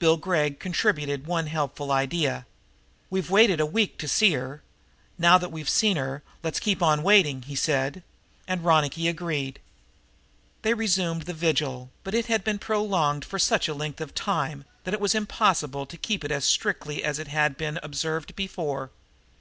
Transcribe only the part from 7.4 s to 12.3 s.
he said, and Ronicky agreed. They resumed the vigil, but it